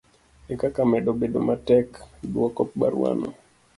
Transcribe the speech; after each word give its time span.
ekaka 0.53 0.81
medo 0.91 1.09
bedo 1.21 1.39
matek 1.49 1.87
dwoko 2.31 2.61
barua 2.79 3.11
no 3.19 3.29